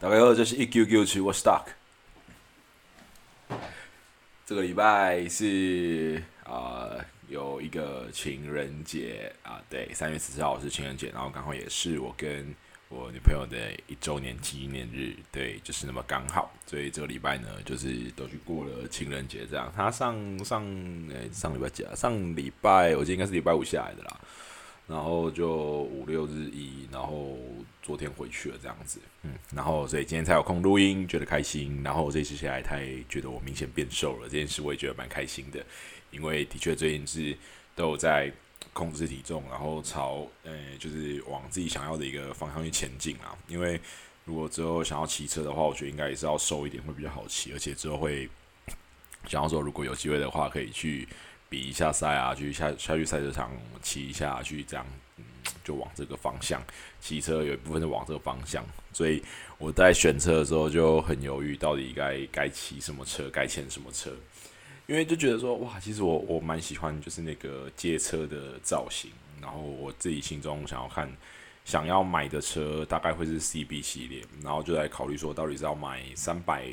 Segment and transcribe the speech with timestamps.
[0.00, 1.66] 大家好，这是一 Q Q 区，我 Stock。
[4.44, 6.90] 这个礼拜是啊，
[7.28, 12.52] 有一个情人节啊，对，三月十四号是情人节，然后刚好也是我跟
[12.88, 19.72] 我女朋友的一周年纪念日，对，就是那么刚好，所以这个礼拜呢，就是都去过了情人节，这样。
[19.74, 20.62] 他上上
[21.08, 21.94] 诶，上礼拜几啊？
[21.94, 24.20] 上礼拜我记得应该是礼拜五下来的啦。
[24.86, 27.38] 然后就五六日一，然后
[27.82, 31.82] 昨天回去了这样子，嗯，然后所以今天才有空录音，觉得开心。
[31.82, 35.64] 然后这次下来，他也觉得我明显变瘦了，这件事我也觉得蛮开心的，
[36.10, 37.34] 因为的确最近是
[37.74, 38.30] 都有在
[38.74, 43.34] 控制体重，然后朝呃就是往自己想要的一个方向去前进啊。
[43.48, 43.80] 因为
[44.26, 48.28] 如果之后想要骑车的话，我觉得应该也是要瘦一点会比较好骑，而且之后会
[49.26, 51.08] 想要说如果有机会的话，可以去。
[51.54, 53.48] 比一下赛啊，去下下去赛车场
[53.80, 54.84] 骑一下，去这样，
[55.18, 55.24] 嗯，
[55.62, 56.60] 就往这个方向
[57.00, 58.64] 骑车，有一部分是往这个方向。
[58.92, 59.22] 所以
[59.56, 64.10] 我在选车的时候就很犹豫，到底该该骑什么车，该签什么车。
[64.88, 71.08] 因为就觉得说，哇，其实我我蛮喜欢就是那个街车的造型，然后我自己心中想要看
[71.64, 76.66] 想要买的车大概会是 CB 系列，然后就在考虑说，到底是要买三百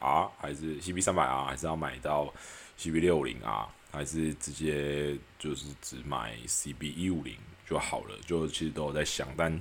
[0.00, 2.34] R 还是 CB 三百 R，还是要买到
[2.80, 3.68] CB 六零 R。
[3.90, 7.34] 还是直接就是只买 CB 一五零
[7.66, 9.60] 就好了，就其实都有在想，但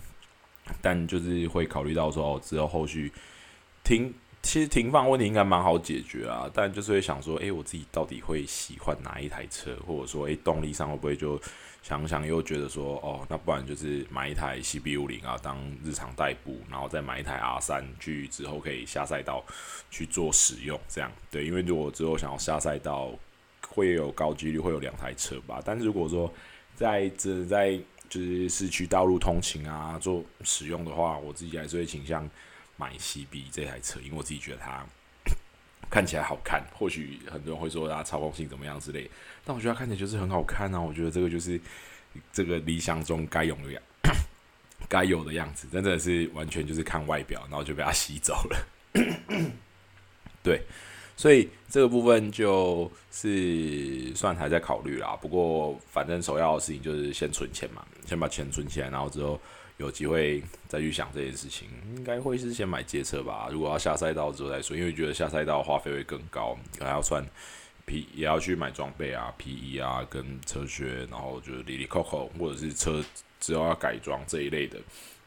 [0.82, 3.12] 但就是会考虑到说之后后续
[3.84, 11.42] 停，其实停放问题应该蛮好解决啊，但就是会想说，诶，我自己到底会喜欢哪一台车，或者说，诶，动力上会不会就
[11.82, 19.42] 想想又觉得说，哦，那不然就是买一台 CB 五零啊，当日常代步，然后再买一台 R 三去之后可以下赛道
[19.90, 23.12] 去做使用，这样对，因为如果之后想要下赛道。
[23.70, 26.32] 会有高几率会有两台车吧，但是如果说
[26.76, 32.28] 在这在就是市区道路通勤啊做使用的话，我自己还是会倾向
[32.76, 34.86] 买 CB 这台车，因为我自己觉得它
[35.90, 36.64] 看起来好看。
[36.74, 39.10] 或许很多人会说它操控性怎么样之类，
[39.44, 40.80] 但我觉得它看起来就是很好看啊！
[40.80, 41.60] 我觉得这个就是
[42.32, 43.84] 这个理想中该有的样，
[44.88, 48.68] 该有的样子，真的是完全就是看外表，然后就被它吸走了。
[51.18, 55.18] 所以这个部分就是算还在考虑啦。
[55.20, 59.38] 不过反正首要的事情就是先存钱嘛，先把钱存起来，然后之后
[59.78, 61.68] 有机会再去想这件事情。
[61.96, 63.50] 应该会是先买街车吧。
[63.52, 67.26] 如果要下赛道之后再说，因为觉得下赛道花费会更高，还要算
[67.88, 73.04] 皮，也要去买装备啊、皮衣啊、跟车靴，然后就是里里扣扣，或者是车
[73.40, 74.78] 之后要改装这一类的。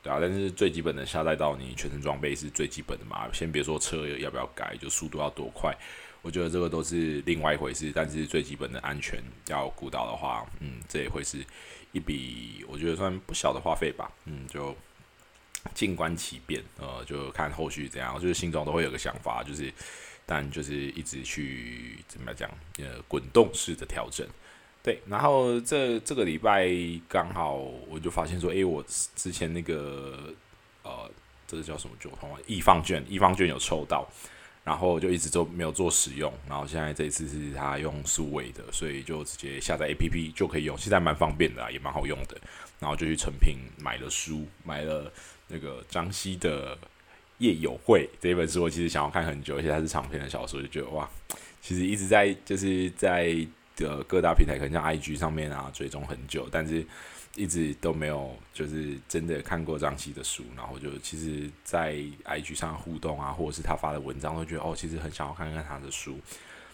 [0.03, 3.29] 对啊，但是最基本的下载到，你全身装备是最基本的嘛。
[3.33, 5.77] 先别说车要不要改，就速度要多快，
[6.23, 7.93] 我觉得这个都是另外一回事。
[7.95, 11.45] 但是最基本的安全要顾到的话，嗯，这也会是
[11.93, 14.11] 一笔我觉得算不小的花费吧。
[14.25, 14.75] 嗯，就
[15.75, 18.19] 静观其变，呃，就看后续怎样。
[18.19, 19.71] 就是心中都会有个想法，就是
[20.25, 24.27] 但就是一直去怎么讲，呃，滚动式的调整。
[24.83, 26.67] 对，然后这这个礼拜
[27.07, 28.83] 刚好我就发现说，诶，我
[29.15, 30.33] 之前那个
[30.83, 31.11] 呃，
[31.47, 32.41] 这个叫什么九通啊？
[32.47, 34.09] 易方券，易方券有抽到，
[34.65, 42.41] 然后就一直都没有做使用，然后现在这一次是他用数位的，所以就直接下载 A P P 就可以用，现在蛮方便的，也蛮好用的。
[42.79, 45.13] 然后就去成品买了书，买了
[45.49, 46.75] 那个张希的
[47.37, 51.07] 《夜友会》这一本书，我其实想要看很久，而且它是长篇的小说，就觉得哇，
[51.61, 53.47] 其实一直在就是在。
[53.77, 56.85] 的各大平台可能像 IG 上面啊追踪很久，但是
[57.37, 61.95] 一直都没有就是真的看过张希的书，然后就其实，在
[62.25, 66.19] IG 上互动啊，或者是他发的文章，都觉得哦，其实很想要看看他的书。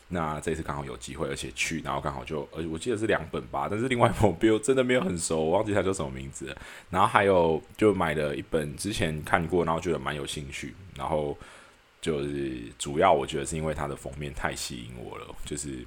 [0.09, 6.57] 那这次刚好有机会，而且去，然后刚好就，呃，我记得是两本吧，但是另外一本我真的没有很熟，我忘记它叫什么名字。
[6.89, 11.37] 然后还有就买了一本之前看过，然后觉得蛮有兴趣，然后
[12.01, 15.85] 就是主要我觉得是因为它的封面太吸引我了，就是。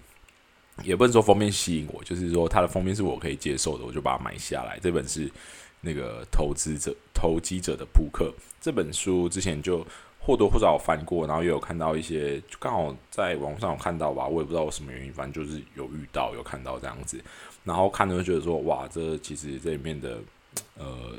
[0.83, 4.79] 也不能说封面吸引我，就是说它的封面是我可以接受的，我就把它买下来。
[4.81, 5.29] 这本是
[5.81, 9.85] 那个投资者投机者的扑克这本书，之前就
[10.19, 17.21] 或多或少翻过，然后也有看到一些，刚好在网上有看到吧，我也不知道什么原因，反正就是有遇到有看到这样子，
[17.63, 20.19] 然后看着就觉得说，哇，这其实这里面的
[20.77, 21.15] 呃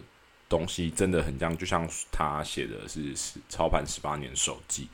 [0.49, 4.89] 东西真的很像，就像他写的是是操盘十八年手记。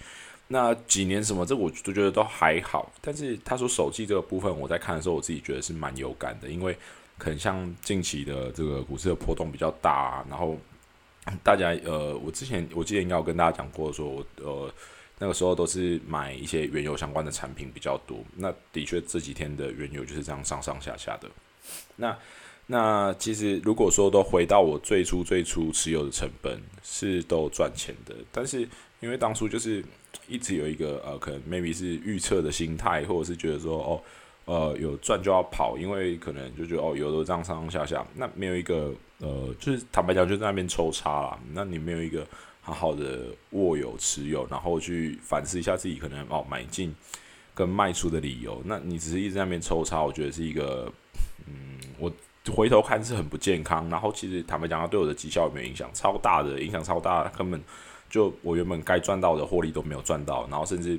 [0.48, 2.92] 那几年什么，这我都觉得都还好。
[3.00, 6.76] 但是他说手机这个部分，我在看的时候，我自己觉得是蛮有感的，因为
[7.18, 10.56] 可能像近期的这个股市的波动比较大，然后
[11.42, 14.72] 大家呃，我之前我记得应该有跟大家讲过，说我呃
[15.18, 18.18] 那个时候都是买一些原油相关的产品比较多。
[18.36, 21.28] 那的确这几天的原油就是这样上上下下的。
[21.96, 22.16] 那
[22.66, 28.68] 那其实如果说都回到我最初最初持有的成本是都赚钱的，但是
[29.00, 29.82] 因为当初就是
[30.28, 34.02] 一直有一个呃，可能 maybe 是预测的心态，或者是觉得说哦，
[34.44, 42.26] 呃，有赚就要跑，因为可能就觉得哦，有的这样上上下下，那没有一个呃，就是坦白讲就在那边抽插啦，那你没有一个
[42.60, 46.94] 好好的握有持有，然后去反思一下自己可能哦买进
[47.54, 50.92] 跟卖出的理由，那你只是一直在那边抽插，我觉得是一个
[51.46, 52.12] 嗯，我。
[52.54, 55.90] 回头看是很不健康，然后其实坦白讲，它对我的绩效有没有影响？
[55.92, 57.60] 超大的影响，超大，根本
[58.08, 60.98] 就我原本该赚到的获利都没有赚到，然后甚至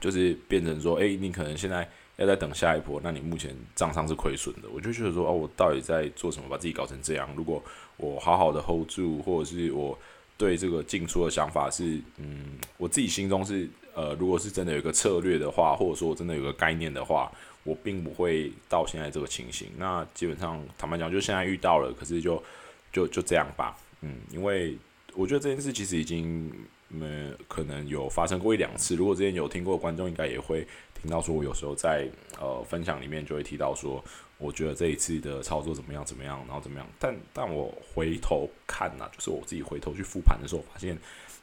[0.00, 4.68] 就是变成说，诶，你可能现在要在等下一波，那你目前账上是亏损的。
[4.72, 7.28] 我就觉得说，哦，我到底在做什么，把自己搞成这样？
[7.36, 7.62] 如果
[7.96, 9.98] 我好好的 hold 住，或者是我
[10.36, 17.30] 对这个进出的想法是，嗯，我自己心中是，呃，如果是真的有一个策略的话，或者说真的有个概念的话。
[17.64, 22.42] 我并不会到现在这个情形，那基本上坦白讲，就现在遇到了，可是就
[22.90, 24.74] 就就这样吧，嗯，因为
[25.18, 26.48] 我觉得这件事其实已经
[26.86, 28.94] 没可能有发生过一两次。
[28.94, 34.02] 如果之前有听过观众，应该也会听到说，我有时候在呃分享里面就会提到说，
[34.38, 36.86] 我觉得这一次的操作怎么样怎么样，然后怎么样。
[37.00, 40.96] 但但我回头看呐，就是我自己回头去复盘的时候，发现，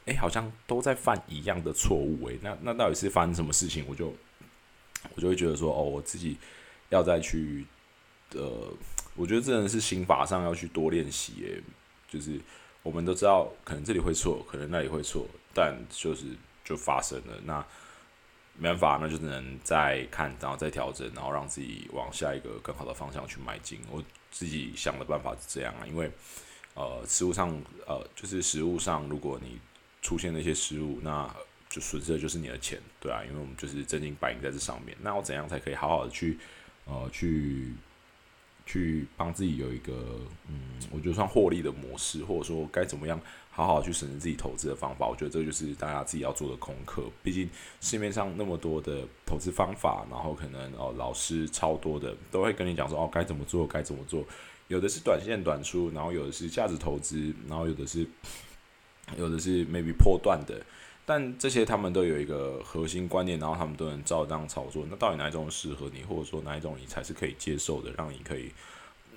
[0.06, 3.84] 哎，好像都在犯一样的错误，诶，那那到底是发生什么事情？
[3.86, 4.10] 我就。
[5.14, 6.36] 我就会觉得说，哦，我自己
[6.88, 7.64] 要再去，
[8.34, 8.72] 呃，
[9.14, 11.34] 我觉得真的是心法上要去多练习。
[11.44, 11.62] 诶，
[12.10, 12.40] 就是
[12.86, 16.24] 我们都知道，可能这里会错，可能那里会错，但就是
[16.64, 17.34] 就发生了。
[17.44, 17.66] 那
[18.56, 23.80] 没办法，那就只能再看，然后再调整，然后让自己往下一个更好的方向去迈进。
[23.90, 24.00] 我
[24.30, 26.08] 自己想的办法是这样啊，因为
[26.74, 27.50] 呃，实物上，
[27.88, 29.58] 呃，就是实物上，如果你
[30.00, 31.28] 出现那些失误，那
[31.68, 34.96] 就损失的就是你的钱，对啊，因为我们就是真金白银在这上面。
[35.02, 36.38] 那我怎样才可以好好的去，
[36.84, 37.74] 呃，去
[38.66, 43.18] 去帮自己有一个，嗯，我觉得算获利的模式，或者说该怎么样
[43.50, 45.06] 好好去审视自己投资的方法？
[45.06, 47.04] 我觉得这就是大家自己要做的功课。
[47.22, 47.48] 毕竟
[47.80, 54.24] 市面上那么多的投资方法，然后可能哦，老师超多的都会跟你讲说哦，该怎么做，该怎么做。
[54.68, 58.04] 有的是短线短出，然后有的是价值投资，然后有的是
[59.16, 60.60] 有的是 maybe 破断的。
[61.08, 64.84] 但这些他们都有一个核心观念，然后他们都能照这样操作。
[64.90, 68.50] 那到底哪一种适合你，或者说哪一种你才是可以接受的，让你可以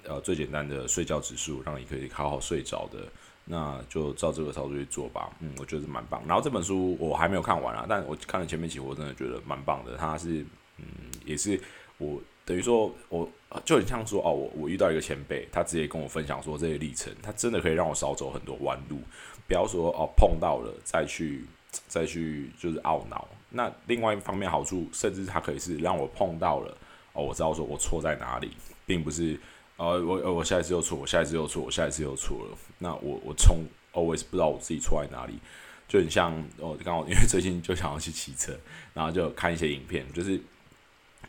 [0.03, 2.99] 呃最简单的睡觉指数，让你可以好好睡着的，
[3.43, 5.35] 那就照这个操作去做吧。
[5.39, 6.21] 嗯，我觉得蛮棒。
[6.27, 9.97] 然后这本书我还没有看完啊，但我看了前面几，我真的觉得蛮棒的。
[9.97, 10.45] 它是
[10.77, 10.85] 嗯，
[11.25, 11.59] 也是
[11.97, 13.27] 我等于说我
[13.65, 18.99] 就很像说哦，我我遇到一个前辈，他直接跟我分享说这些历程，他真的可以让我少走很多弯路。
[19.47, 21.43] 不要说哦碰到了再去。
[21.87, 26.75] 再去就是懊恼，那另外一方面好处，甚至它可以是让我碰到了
[27.13, 28.51] 哦，我知道说我错在哪里，
[28.85, 29.39] 并不是
[29.77, 32.57] 呃我我下一次又错，我下一次又错，我下一次又错了。
[32.79, 33.63] 那我我从
[33.93, 35.39] always 不知道我自己错在哪里，
[35.87, 38.57] 就很像哦，刚好因为最近就想要去骑车，
[38.93, 40.39] 然后就看一些影片，就是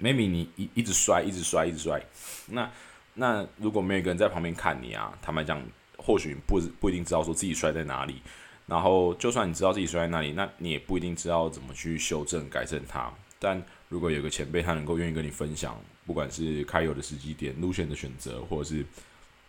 [0.01, 2.03] maybe 你一一直摔，一直摔，一直摔，
[2.47, 2.71] 那
[3.15, 5.63] 那如果没有一个人在旁边看你啊，坦白讲，
[5.99, 8.23] 或许不不一定知道说自己摔在哪里。
[8.71, 13.13] 然后，就算你知道自己摔在那里，那你也不一定知道怎么去修正、改正它。
[13.41, 15.77] 但如果有个前辈，他能够愿意跟你分享，
[16.07, 18.87] 不管是开油的时机点、路线的选择，或者是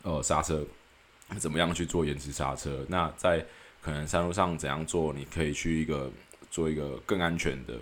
[0.01, 0.65] 呃刹车
[1.37, 3.45] 怎么样去做延迟刹车，那在
[3.79, 6.11] 可能山路上怎样做，你可以去一个
[6.49, 7.75] 做一个更安全的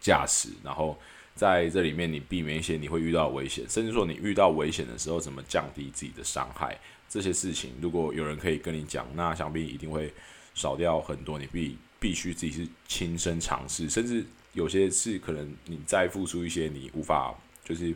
[0.00, 0.48] 驾驶。
[0.64, 0.98] 然后
[1.34, 6.78] 在这里面，你避免一些你会遇到危险，甚至说你遇到危险的时候，怎么降低自己的伤害。
[7.08, 10.12] 这些事情，如果有人可以跟你讲，那想必一定会
[10.54, 11.38] 少掉很多。
[11.38, 14.24] 你必必须自己是亲身尝试，甚至
[14.54, 17.34] 有些事可能你再付出一些你无法
[17.64, 17.94] 就是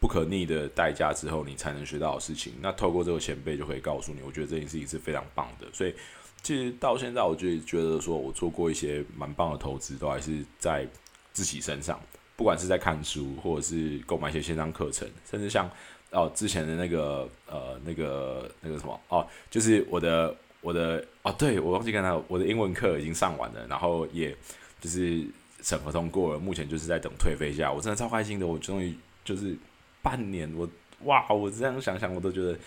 [0.00, 2.52] 不可逆的代价之后，你才能学到的事情。
[2.60, 5.66] 那透过这个前辈就可以告诉你，我觉得这件事情是非常棒的。
[5.72, 5.94] 所以
[6.42, 10.86] 其实到现在，我就觉得说我做过一些蛮棒的投资，都还是在
[11.32, 11.98] 自己身上，
[12.36, 15.70] 不管是在看书，或者是购买一些线上课程，甚至像。
[16.14, 24.36] 哦，之前的那个呃，那个那个什么哦，就是我的我的哦，对我忘记跟他，我的英文课已经上完了，然后也
[24.78, 25.24] 就是
[25.62, 29.56] 审核通过了，目前就是在等退费一下，我真的超开心的，我终于就是
[30.02, 30.68] 半年，我
[31.04, 32.58] 哇，我这样想想，我都觉得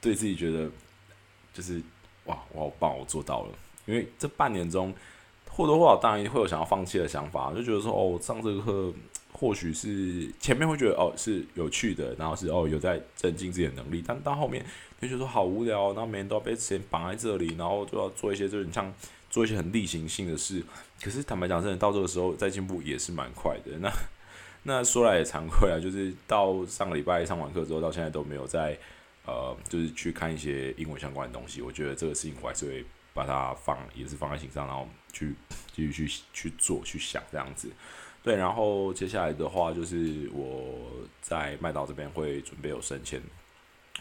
[0.00, 0.70] 对自己觉得
[1.52, 1.82] 就是
[2.26, 3.48] 哇，我好棒，我做到了，
[3.86, 4.94] 因为这半年中
[5.52, 8.92] 或多或少当然会有想要放弃的想法，就觉得说哦，上这个课。
[9.34, 14.64] 或许是前面会觉得哦是有趣的，然后是哦有在增进自己的能力，但到后面
[15.00, 18.92] 就觉得说好无聊，然后每天都要被时间绑在这里，然后就要做一些就是像
[19.30, 20.62] 做一些很例行性的事。
[21.02, 23.76] 可是坦白讲，真的到这个时候再进步也是蛮快的。
[23.80, 23.90] 那
[24.64, 28.78] 那说来也惭愧啊，就是到上个礼拜上完课之后，到现在都没有在
[29.26, 31.62] 呃，就是去看一些英文相关的东西。
[31.62, 35.34] 我觉得这个事情我还是会把它放，也是放在心上，然后去
[35.74, 37.70] 继续去去做、去想这样子。
[38.22, 40.90] 对，然后接下来的话就是我
[41.20, 43.20] 在麦岛这边会准备有升迁，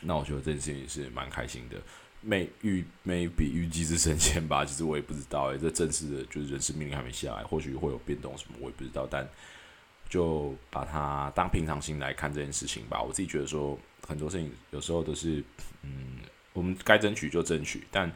[0.02, 1.78] 那我觉得这件事情是蛮开心的。
[2.24, 9.08] 没预没比预计是升迁吧，其实我也不知道诶，这正式的就是人事命令还没下来，或许会有变动什么，我也不知道。
[9.10, 9.28] 但
[10.08, 13.02] 就把它当平常心来看这件事情吧。
[13.02, 13.76] 我自己觉得说，
[14.08, 15.44] 很多事情有时候都是，
[15.82, 16.20] 嗯，
[16.54, 18.08] 我们该争取就争取，但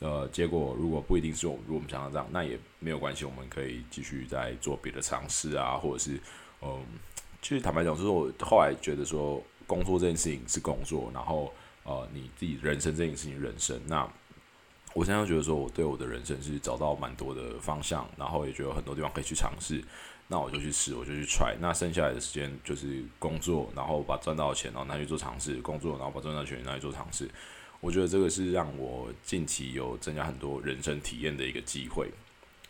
[0.00, 6.20] 呃，结果如果不一定是我如果我们想要这样，那也没有关系，我们可以继续再做别的尝试啊，或者是，
[6.60, 6.84] 嗯，
[7.40, 11.52] 其实坦白讲，就是我后来觉得说，工作这件事情是工作，然后
[11.84, 14.06] 呃，你自己人生这件事情人生，那
[14.94, 19.82] 我现在觉得说，我对我的人生是找到蛮多的方向，然后也觉得很多地方可以去尝试。
[20.26, 21.54] 那我就去试，我就去 try。
[21.60, 25.56] 那剩下来的时间就是工作，然后把赚到的钱然后拿去做尝试。
[25.60, 27.28] 工作，然后把赚到钱拿去做尝试。
[27.80, 32.10] 我觉得这个是让我近期有增加很多人生体验的一个机会，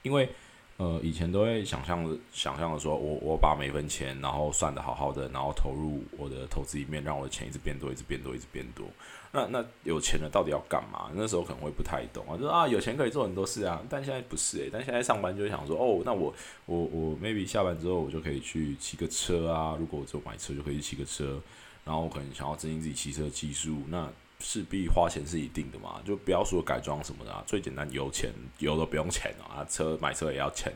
[0.03, 0.29] 因为。
[0.77, 8.85] 呃，以前都会想象，想象的说，我我把每分钱，然后算的好好的，然后投入我的投资里面，让我的钱一直变多，一直变多，一直变多。
[9.31, 11.13] 那那有钱了到底要干嘛？
[11.15, 13.81] 那时候可能会不太懂啊，就说啊，有钱可以做很多事啊。
[13.89, 16.35] 但现在不是诶，但现在上班就想说，哦，那我
[16.67, 19.77] 我我 maybe 下班之后我就可以去骑个车啊。
[19.79, 21.41] 如果我只有买车，就可以骑个车。
[21.85, 24.11] 然后我可能想要增进自己骑车技术，那。
[24.47, 30.71] 势必花钱是一定的嘛，就不要说改装什么的，啊，最简单油钱油都不用钱啊，车买车也要钱，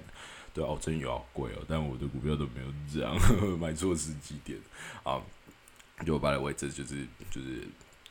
[0.54, 3.14] 对哦，真油好贵哦，但我的股票都没有这样，
[3.60, 4.58] 买错时机点。
[5.04, 5.20] 啊，
[6.06, 7.66] 就把的位置就是就是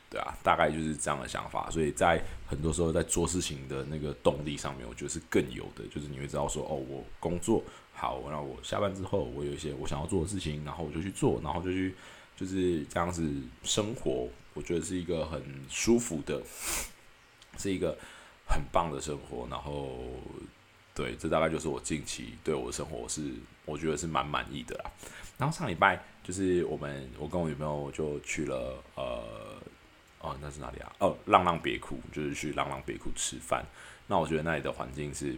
[0.08, 11.94] 对啊，大概就是这样的想法，所以在很多时候在做事情的那个动力上面，我觉得是更有的，就是你会知道说哦，我工作好，那我下班之后我有一些我想要做的事情，然后我就去做，然后就去
[12.38, 13.28] 就是这样子
[13.64, 14.28] 生活。
[14.54, 16.42] 我觉得是一个很舒服的，
[17.58, 17.96] 是一个
[18.48, 19.46] 很棒的生活。
[19.48, 20.00] 然后，
[20.94, 23.22] 对，这大概就是我近期对我的生活是，
[23.64, 24.90] 我觉得是蛮满意的啦。
[25.36, 29.62] 然后上礼拜就是我们，我跟我女朋友就去了，呃，
[30.20, 30.92] 哦，那是哪里啊？
[30.98, 33.64] 哦，浪浪别哭，就是去浪浪别哭吃饭。
[34.08, 35.36] 那我觉得那里的环境是，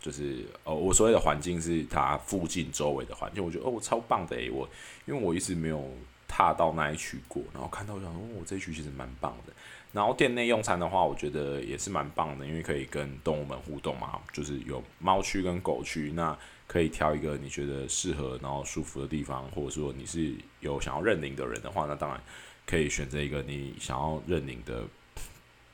[0.00, 4.68] 就是哦，我所谓的环境是它附近周围的环境，我觉得哦，超棒的诶，我
[5.06, 5.90] 因为我一直没有。
[6.30, 9.52] 踏到那一区过，然后看到我想，哦，我这一区其实蛮棒的。
[9.92, 22.22] 然后店内用餐的话，我觉得也是蛮棒的，因为可以跟动物们互动嘛，就是有猫区跟狗区，那可以挑一个你觉得适合然后舒服的地方，或者说你是有想要认领的人的话，那当然
[22.66, 24.84] 可以选择一个你想要认领的，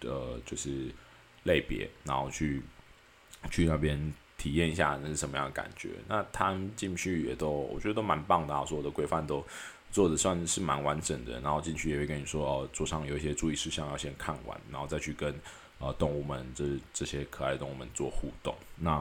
[0.03, 0.87] 呃，就是
[1.43, 2.63] 类别，然后去
[3.51, 5.91] 去那边体验一下那是什么样的感觉。
[6.09, 9.45] 那他们进去也都，我觉得都蛮棒的，所有的规范都。
[9.93, 15.33] 做的算是蛮完整的，然后进去也会跟你说哦，桌上有一些注意事项要先看完，然后再去跟
[15.79, 18.53] 呃动物们这这些可爱的动物们做互动。
[18.77, 19.01] 那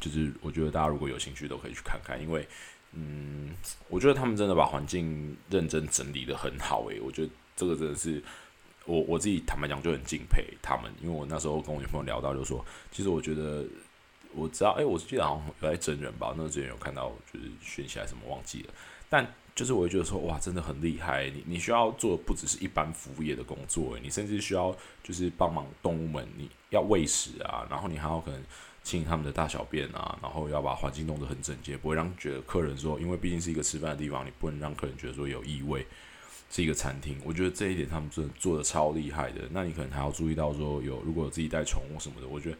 [0.00, 2.48] 就是我觉得大家如果有兴趣都可以去看看，因为
[2.92, 3.54] 嗯，
[3.90, 8.22] 我觉得他们真的把环境认真整理的很好诶，我觉得这个真的是
[8.86, 13.64] 我我自己坦白讲就很敬佩他们，因为我那时候跟我女朋友聊到就说，其实我觉得
[14.34, 18.74] 我知道诶，我记得好像有在真人吧，那之前有看到就是选起来什么忘记了，
[19.08, 19.26] 但。
[19.54, 21.28] 就是我会觉得说，哇，真的很厉害！
[21.28, 24.74] 你你需要做的不只是一般服务业的工作，你甚至需要
[25.04, 28.42] 就是帮忙动物们，你要喂食啊，然后你还要可能
[28.82, 35.86] 清他们的大小便啊，然后要把环境弄得很整洁，不会让觉得客人说，因为毕竟是一个吃饭的地方，你不能让客人觉得说有异味。
[36.52, 39.40] 是一个餐厅，我觉得这一点他们真的做的超厉害的。
[39.50, 42.56] 那你可能还要注意到说，有如果有自己带宠物什么的，我觉得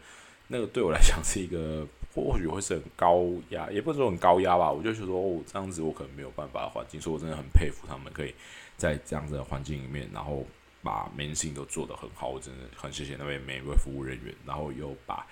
[0.49, 1.87] 那个对我来讲是一个。
[2.15, 4.71] 或许会是很高压，也不是说很高压吧。
[4.71, 8.31] 我就觉得说，哦，这样子我可能没有办法的环境，所以我真的很佩服他们，可以
[8.77, 10.45] 在这样子的环境里面，然后
[10.83, 12.27] 把每件事情都做得很好。
[12.27, 15.25] 我真的很谢谢那位每一位服务人员，然后又把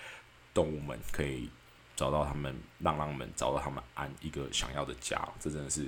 [0.55, 1.47] 动物们可以
[1.95, 5.21] 找到他们，让让们找到他们安一个想要的家。
[5.39, 5.85] 这真的是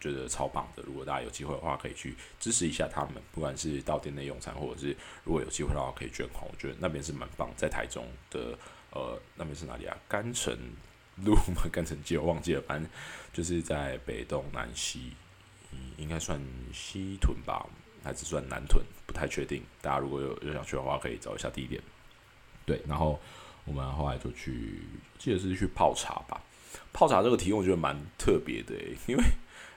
[0.00, 0.82] 觉得超棒的。
[0.86, 6.44] 如果大家有机会的话，可以去支持一下他们，不管是到店内用餐，或者是如果有机会的话，可以捐款。
[6.50, 8.58] 我觉得那边是蛮棒，在台中的。
[8.92, 9.96] 呃，那边是哪里啊？
[10.08, 10.52] 甘城
[11.18, 11.62] 路吗？
[11.70, 12.90] 甘城街我忘记了，反正
[13.32, 15.12] 就是在北东南西，
[15.96, 16.40] 应该算
[16.74, 17.64] 西屯吧，
[18.02, 18.84] 还是算南屯？
[19.06, 19.62] 不太确定。
[19.80, 21.80] 大家如果有有想去的话，可以找一下地点。
[22.66, 23.16] 对，然后
[23.64, 24.82] 我们后来就去，
[25.20, 26.42] 记得是去泡茶吧。
[26.92, 28.74] 泡茶这个题我觉得蛮特别的，
[29.06, 29.22] 因为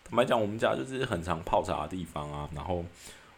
[0.04, 2.50] 坦白讲，我们家就是很常泡茶的地方啊。
[2.56, 2.84] 然后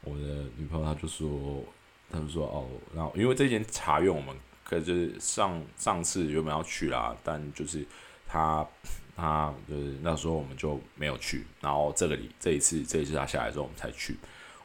[0.03, 1.63] 我的女朋友她就说，
[2.11, 4.35] 她就说哦，然后因为这间茶院我们。
[4.67, 7.85] 可就是上上次原本要去啦，但就是
[8.25, 8.67] 她
[9.15, 14.17] 她就是那时候我们就没有去，然后这个里这一次这一次她下来之后我们才去。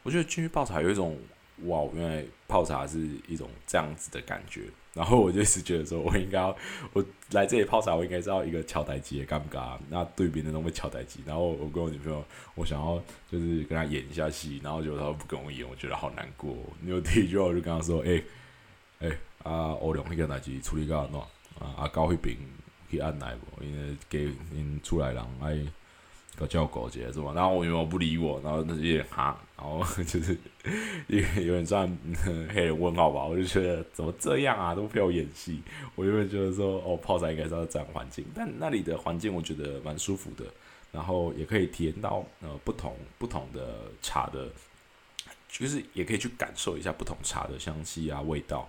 [0.02, 1.19] 我觉得进去泡茶有一种
[1.64, 4.62] 哇，原来泡茶是一种这样子的感觉。
[4.93, 6.57] 然后我就是觉得说，我应该要
[6.93, 9.79] 我来这里泡茶，我应该是要一个敲台机，尴尬。
[9.88, 12.25] 那对别人都会敲台机，然后我跟我女朋友，
[12.57, 13.00] 我想要
[13.31, 16.57] 就是跟她演一下戏，然后结果她不跟我演，我觉得好难过。
[16.85, 18.21] 有第一句话我就跟她说：“哎
[18.99, 19.09] 哎，
[19.45, 21.21] 啊，欧良那个台机处理个喏，
[21.61, 22.37] 啊啊高那边
[22.90, 23.64] 去按来不？
[23.64, 25.57] 因为给因出来人爱。”
[26.47, 27.32] 叫狗姐是吧？
[27.35, 30.37] 然后我女朋友不理我，然后那有点哈，然后就是
[31.09, 31.99] 有有点算
[32.52, 33.25] 黑人问号吧。
[33.25, 35.62] 我就觉得怎么这样啊，都陪我演戏。
[35.94, 40.44] 我原本觉得说哦，泡茶应该是要这样环境，但那里的环境我觉得蛮舒服的，
[40.92, 44.49] 然后也可以体验到呃不同不同的茶的，
[45.49, 48.68] 就是也可以去感受一下不同茶的香气啊味道。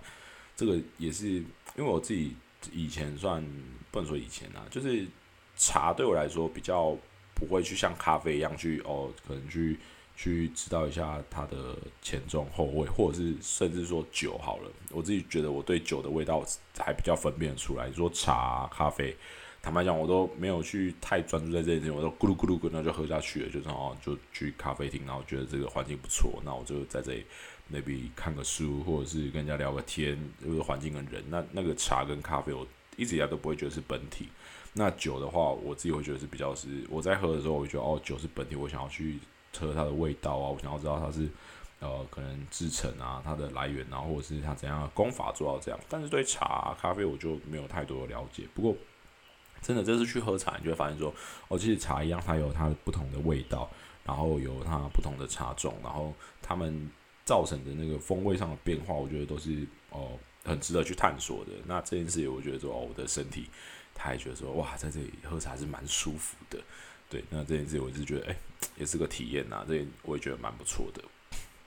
[0.56, 1.46] 这个也是因
[1.78, 2.36] 为我自己
[2.72, 3.44] 以前算
[3.92, 5.08] 不能说以前啊，就是
[5.56, 6.98] 茶对我来说比较。
[7.48, 9.78] 不会去像咖啡一样去哦，可能去
[10.16, 14.72] 去知道一下它的前中后味，或者是甚至说酒好了。
[14.92, 16.46] 我自己觉得我对酒的味道
[16.78, 17.88] 还比较分辨出来。
[17.88, 19.16] 你说茶、咖啡，
[19.62, 23.50] 坦白讲，我都没有去太专注在这一点，我都咕噜咕噜咕，那就喝下去了。
[23.50, 27.26] 就是哦，就去咖啡厅，然后觉得这个环境不错，那我就在这里
[27.74, 31.24] maybe 看个书，或者是跟人家聊个天，就是环境跟人。
[31.30, 32.68] 那那个茶跟咖啡，我
[32.98, 34.28] 一直以来都不会觉得是本体。
[34.74, 39.20] 那酒的话，我自己会觉得是比较是我在喝的时候，我觉得哦，酒是本体，我想要去
[39.58, 41.28] 喝它的味道啊，我想要知道它是
[41.80, 45.80] 呃可能制成啊，它的来源啊，或者是它怎样的功法做到这样。
[45.90, 48.48] 但是对茶、咖啡我就没有太多的了解。
[48.54, 48.74] 不过
[49.62, 51.14] 真的这次去喝茶，你就会发现说，
[51.50, 53.70] 哦，其实茶一样，它有它不同的味道，
[54.06, 56.90] 然后有它不同的茶种，然后它们
[57.26, 61.52] 造成的那个风味上的变化，我觉得都是哦很值得去探索的。
[61.68, 63.50] 那这件事情，我觉得说哦，我的身体。
[63.94, 66.60] 他也觉得说哇，在这里喝茶是蛮舒服的，
[67.10, 68.36] 对，那这件事我是觉得哎，
[68.78, 71.04] 也是个体验呐，这我也觉得蛮不错的，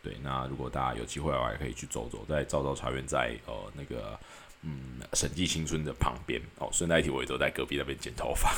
[0.03, 4.19] 对，那如果大家有机会的话，也可以去走走，在赵赵茶园，在呃那个
[4.65, 8.53] 嗯审计青春的旁边哦，顺带一提，我也都在隔壁那边剪头发，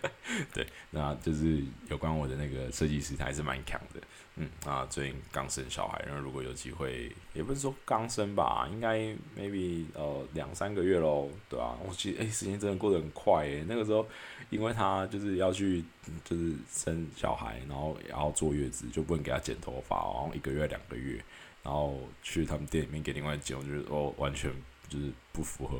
[0.52, 4.00] 对，那就是有关我的那个设计师，他还是蛮强的。
[4.36, 8.98] 嗯啊，最近刚生小孩，然后如果有机会，也不是说刚生吧，应该
[9.36, 11.76] maybe 呃两三个月喽，对吧？
[11.86, 13.64] 我其实诶，时间真的过得很快诶。
[13.68, 14.06] 那个时候，
[14.48, 15.84] 因为他就是要去
[16.24, 21.22] 就是生小孩，然后也要坐月子，就不能给他剪头发，然后一个月两个月，
[21.62, 24.50] 然后去他们店里面给另外剪，我觉得哦完全。
[24.90, 25.78] 就是不符合，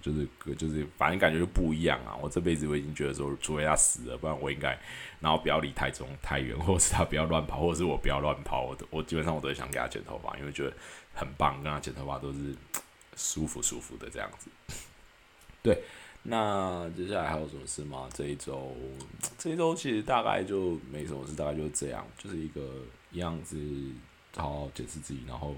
[0.00, 2.16] 就是就是反正感觉就不一样啊！
[2.22, 4.70] 我这辈子我已经觉得说，除非他死了，不然我应该，
[5.20, 10.74] 然后不要离太中太远， 或者是他不要乱跑，或者是我不要乱跑，我都我基本上我都想给他剪头发，因为觉得
[11.14, 12.56] 很棒，跟他剪头发都是
[13.14, 14.48] 舒服舒服的这样子。
[15.62, 15.82] 对，
[16.22, 18.08] 那接下来还有什么事吗？
[18.14, 18.74] 这一周
[19.36, 23.58] 这一周其实大概就没什么事，大概就是这样，就是一个样子，
[24.34, 25.54] 好好检视自己，然后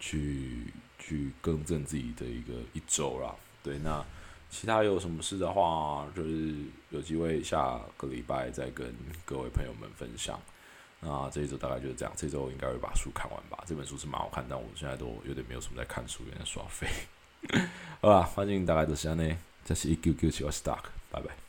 [0.00, 0.72] 去。
[0.98, 4.04] 去更正自己的一个一周啦，对，那
[4.50, 6.54] 其他有什么事的话，就是
[6.90, 10.40] 有机会下个礼拜再跟各位朋友们分享。
[11.00, 13.62] 那这一周大概就是这样，这周应该会把书看完吧。
[13.66, 16.88] 这本书是蛮好看，但我现在都有点没有什么在看书，有点耍废。
[18.00, 19.38] 好吧，反正大概就是这样呢。
[19.64, 21.45] 这是一九九七，我是 Stark，拜拜。